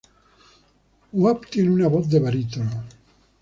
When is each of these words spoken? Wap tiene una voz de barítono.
Wap 1.13 1.45
tiene 1.45 1.69
una 1.69 1.87
voz 1.87 2.09
de 2.09 2.19
barítono. 2.19 2.85